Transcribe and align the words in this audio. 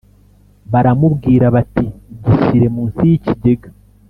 baramubwira 0.71 1.45
bati: 1.55 1.85
“gishyire 2.23 2.67
munsi 2.75 2.99
y’ikigega.” 3.09 3.69